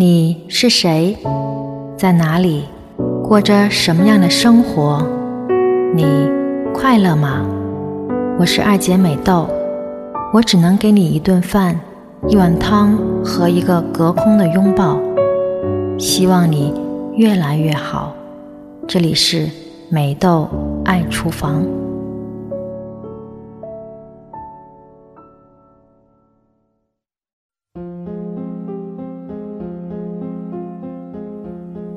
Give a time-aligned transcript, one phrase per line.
[0.00, 1.16] 你是谁？
[1.96, 2.66] 在哪里？
[3.24, 5.04] 过着什么样的生活？
[5.92, 6.06] 你
[6.72, 7.44] 快乐吗？
[8.38, 9.48] 我是二姐美豆，
[10.32, 11.80] 我只能给你一顿饭、
[12.28, 15.00] 一碗汤和一个隔空的拥抱。
[15.98, 16.72] 希望你
[17.16, 18.14] 越来越好。
[18.86, 19.48] 这里是
[19.88, 20.48] 美豆
[20.84, 21.64] 爱厨房。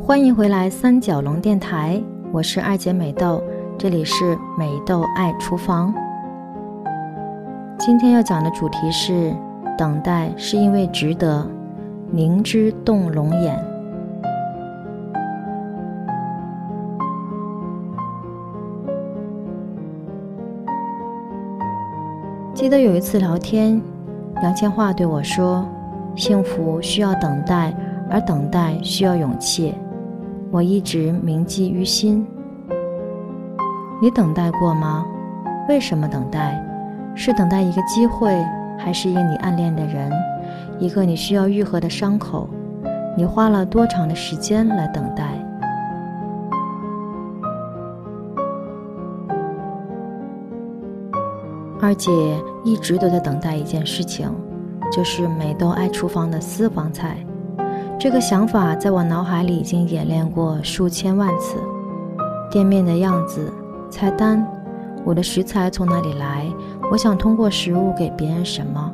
[0.04, 2.02] 欢迎回来三角龙电台，
[2.32, 3.42] 我是二姐美豆，
[3.78, 5.94] 这里是美豆爱厨房。
[7.78, 9.32] 今天要讲的主题是：
[9.78, 11.48] 等待是因为值得，
[12.10, 13.58] 凝脂动龙眼。
[22.56, 23.80] 记得有一次聊天，
[24.42, 25.64] 杨千嬅对我说
[26.18, 27.74] ：“幸福需要等待，
[28.10, 29.74] 而等待需要勇气。”
[30.52, 32.28] 我一直铭记于心。
[34.02, 35.06] 你等待过吗？
[35.70, 36.62] 为什么等待？
[37.16, 38.44] 是等待一个机会，
[38.78, 40.12] 还是因你暗恋的人，
[40.78, 42.50] 一个你需要愈合的伤口？
[43.16, 45.24] 你花了多长的时间来等待？
[51.80, 52.12] 二姐
[52.64, 54.30] 一直都在等待一件事情，
[54.92, 57.18] 就是美豆爱厨房的私房菜。
[58.02, 61.58] 这个想法在我脑海里已经演练过数千万次。
[62.50, 63.54] 店面的样子、
[63.92, 64.44] 菜单，
[65.06, 66.48] 我的食材从哪里来？
[66.92, 68.92] 我想通过食物给别人什么？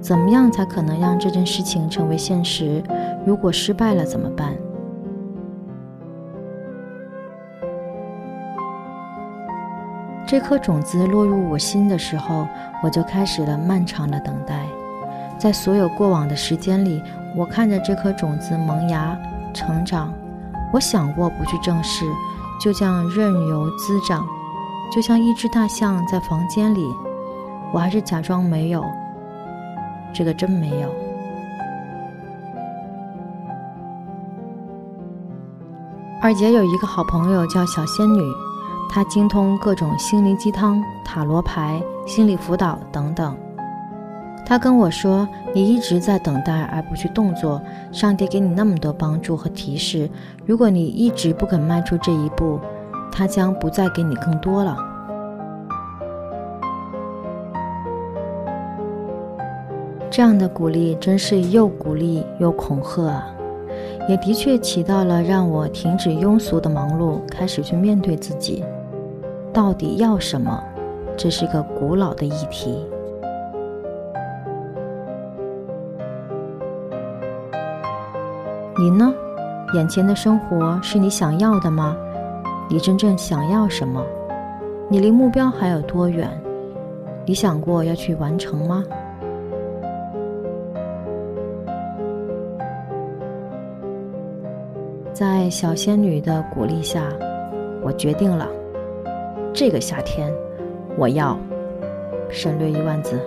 [0.00, 2.82] 怎么样才可能让这件事情成为现实？
[3.26, 4.54] 如果失败了怎么办？
[10.26, 12.48] 这颗种子落入我心的时候，
[12.82, 14.64] 我就开始了漫长的等待。
[15.38, 17.02] 在所有过往的时间里。
[17.36, 19.14] 我看着这颗种子萌芽、
[19.52, 20.10] 成长，
[20.72, 22.06] 我想过不去正视，
[22.58, 24.26] 就这样任由滋长，
[24.90, 26.88] 就像一只大象在房间里，
[27.74, 28.82] 我还是假装没有。
[30.14, 30.88] 这个真没有。
[36.22, 38.22] 二姐有一个好朋友叫小仙女，
[38.88, 43.36] 她精通各种心灵鸡汤、塔罗牌、心理辅导等等。
[44.48, 50.08] 他跟我说：“你一直在等待而不去动作，上帝给你那么多帮助和提示，
[50.46, 52.60] 如果你一直不肯迈出这一步，
[53.10, 54.76] 他将不再给你更多了。”
[60.08, 63.26] 这样的鼓励真是又鼓励又恐吓啊！
[64.08, 68.64] 也的确起到了让我停止庸俗的忙碌，开始去面对自己，
[69.52, 70.62] 到底要什么？
[71.16, 72.86] 这是个古老的议题。
[78.78, 79.14] 你呢？
[79.72, 81.96] 眼前的生活是你想要的吗？
[82.68, 84.04] 你真正想要什么？
[84.90, 86.28] 你离目标还有多远？
[87.24, 88.84] 你想过要去完成吗？
[95.14, 97.02] 在小仙女的鼓励下，
[97.82, 98.46] 我决定了，
[99.54, 100.30] 这个夏天
[100.98, 101.38] 我要
[102.28, 103.18] 省略一万字，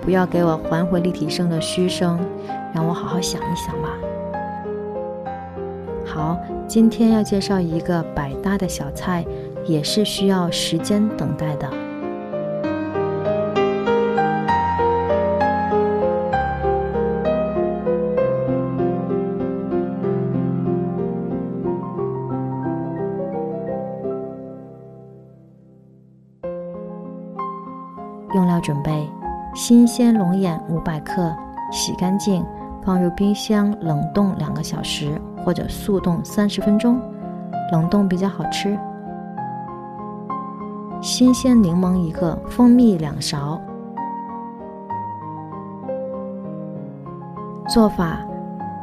[0.00, 2.18] 不要给我还回立体声的嘘声，
[2.74, 3.91] 让我好好想一想吧。
[6.14, 9.24] 好，今天要介绍一个百搭的小菜，
[9.64, 11.66] 也是需要时间等待的。
[28.34, 29.08] 用料准备：
[29.54, 31.34] 新鲜龙眼五百克，
[31.70, 32.44] 洗干净，
[32.84, 35.20] 放入冰箱冷冻两个小时。
[35.44, 37.00] 或者速冻三十分钟，
[37.72, 38.78] 冷冻比较好吃。
[41.00, 43.60] 新鲜柠檬一个，蜂蜜两勺。
[47.68, 48.20] 做法：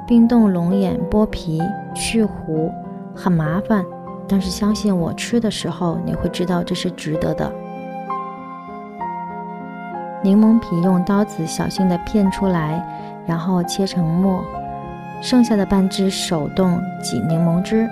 [0.06, 1.62] 冰冻龙眼，剥皮
[1.96, 2.70] 去核，
[3.16, 3.86] 很麻烦，
[4.28, 7.50] 但是相信我，吃的时候你会知道这是值得的。
[10.22, 12.86] 柠檬皮用刀子小心的片出来，
[13.26, 14.44] 然后切成末。
[15.22, 17.90] 剩下的半只手动挤柠檬汁，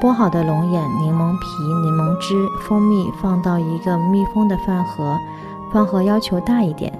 [0.00, 5.14] 剥好的龙眼、柠檬皮、柠檬汁、蜂蜜放到一个密封的饭盒，
[5.72, 6.90] 饭盒要求大一点，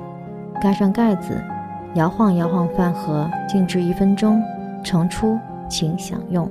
[0.60, 1.42] 盖上盖子，
[1.94, 4.42] 摇晃摇晃饭盒，静置一分钟，
[4.84, 6.46] 盛出，请享用。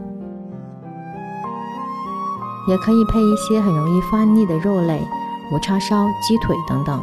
[2.67, 4.99] 也可以配一些很容易发腻的肉类，
[5.51, 7.01] 无叉烧鸡腿等等。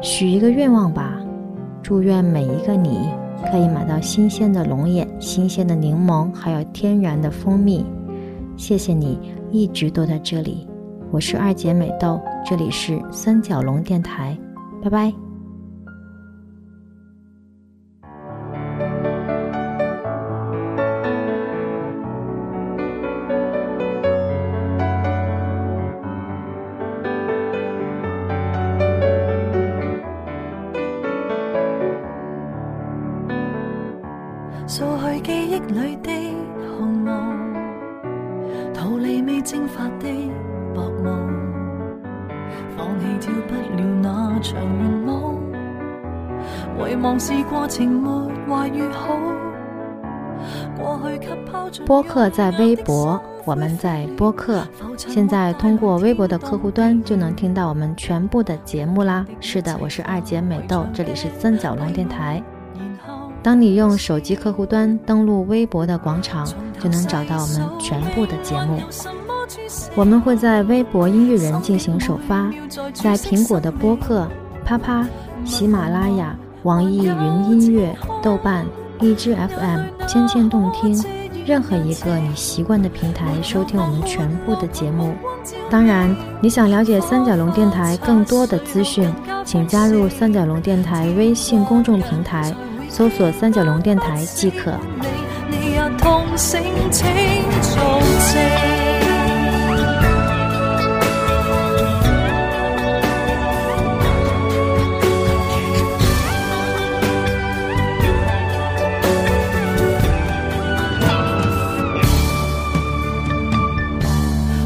[0.00, 1.20] 许一个愿望吧
[1.82, 3.10] 祝愿每一个你
[3.50, 7.84] 可以买到新鲜的龙眼新鲜的柠檬还有天然的蜂蜜。
[8.56, 9.18] 谢谢你
[9.52, 10.66] 一直都在这里
[11.12, 14.36] 我是二姐美豆这里是三角龙电台
[14.82, 15.27] 拜拜。
[35.68, 36.10] 里的
[36.78, 37.08] 红雾，
[38.74, 40.08] 逃离未蒸发的
[40.74, 41.04] 薄雾，
[42.76, 45.38] 放弃跳不了那场圆舞，
[46.88, 48.28] 遗忘是过程没。
[51.86, 54.62] 播客在微博，我们在播客。
[54.96, 59.26] 现在通过微博的客户端就能听到我们全部的节目啦。
[59.40, 62.42] 是的，我是二姐美豆，这里是三角龙电台。
[63.42, 66.46] 当你用手机客户端登录微博的广场，
[66.80, 68.80] 就能找到我们全部的节目。
[69.94, 72.50] 我们会在微博音乐人进行首发，
[72.92, 74.28] 在苹果的播客、
[74.64, 75.06] 啪啪、
[75.44, 78.66] 喜马拉雅、网易云音乐、豆瓣、
[79.00, 81.02] 荔枝 FM、千千动听，
[81.46, 85.14] 任何一个你习惯的平台收听我们全部的节目。
[85.70, 89.10] 当然，你想了解三角龙电台更多的资讯，
[89.44, 92.54] 请加入三角龙电台微信公众平台。
[92.88, 94.72] 搜索三角龙电台即可。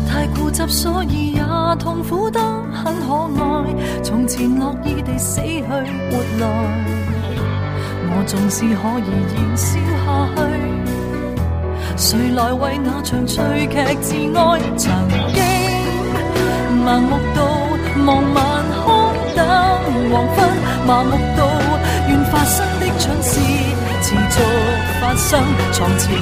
[0.09, 1.43] 太固执，所以也
[1.79, 2.41] 痛苦得
[2.73, 4.03] 很可爱。
[4.03, 7.02] 从前乐意地死去活来。
[8.09, 9.71] 我纵是可以燃烧
[10.03, 10.07] 下
[10.37, 10.41] 去，
[11.97, 14.61] 谁来为那场趣剧自哀？
[14.77, 14.85] 曾
[15.33, 15.41] 经
[16.85, 17.39] 盲目到
[18.05, 18.39] 望晚
[18.83, 18.85] 空
[19.37, 19.41] 等
[20.11, 20.37] 黄昏，
[20.87, 21.41] 盲目到
[22.09, 23.31] 愿发生的蠢事
[24.03, 24.37] 持续
[25.01, 25.31] 发生。
[25.73, 26.19] 床前无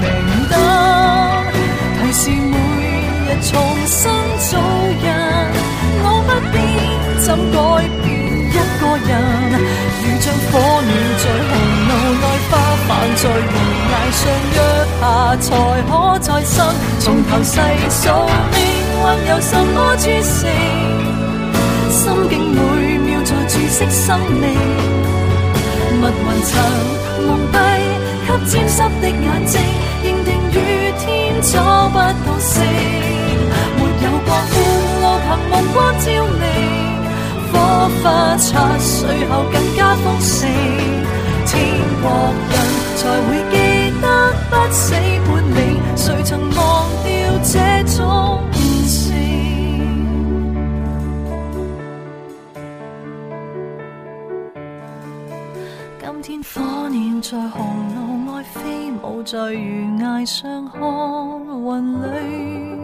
[0.00, 0.06] 明
[0.50, 0.52] 灯，
[2.00, 2.54] 提示每
[3.26, 3.48] 日重
[3.86, 3.98] 新
[4.48, 4.50] 做
[5.02, 5.06] 人。
[6.02, 6.58] 我不变，
[7.20, 7.56] 怎改
[8.02, 8.08] 变？
[8.50, 9.10] 一个人，
[10.02, 10.52] 如像火
[10.82, 11.52] 鸟在红
[11.88, 12.52] 炉内花
[12.88, 13.52] 瓣在悬
[13.90, 14.22] 崖上
[14.54, 14.58] 约
[15.00, 15.02] 下，
[15.40, 15.48] 才
[15.88, 16.56] 可再生。
[17.00, 17.60] 从头细
[17.90, 18.02] 数
[18.52, 18.58] 命。
[19.02, 20.38] 运有什么注释？
[21.90, 22.58] 心境每
[22.98, 24.42] 秒在注释生命。
[26.00, 26.50] 密云层
[27.26, 27.54] 蒙蔽，
[28.26, 29.60] 给沾湿的眼睛，
[30.02, 30.56] 认定雨
[30.98, 31.04] 天
[31.42, 32.62] 找不到星。
[33.76, 34.28] 没有光，
[35.00, 36.04] 路凭目光照
[36.40, 36.89] 明。
[37.52, 37.58] 火
[38.02, 40.48] 花擦碎后更加丰盛，
[41.46, 41.56] 天
[42.02, 42.10] 国
[42.50, 42.54] 人
[42.96, 43.56] 才会记
[44.00, 44.04] 得
[44.50, 44.94] 不死
[45.26, 45.58] 本领，
[45.96, 46.58] 谁曾忘
[47.02, 47.08] 掉
[47.42, 47.54] 这
[47.96, 47.98] 种
[48.86, 49.10] 情？
[56.22, 57.64] 今天火鸟在红
[57.94, 57.98] 路
[58.32, 60.80] 外飞舞，在悬崖上看
[61.48, 62.79] 云里。